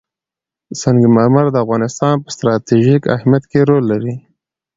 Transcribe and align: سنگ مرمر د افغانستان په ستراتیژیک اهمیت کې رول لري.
سنگ 0.81 1.01
مرمر 1.15 1.45
د 1.51 1.55
افغانستان 1.65 2.15
په 2.23 2.29
ستراتیژیک 2.35 3.03
اهمیت 3.15 3.43
کې 3.51 3.59
رول 3.69 3.83
لري. 3.91 4.15